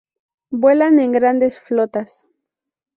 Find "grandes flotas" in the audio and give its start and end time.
1.11-2.27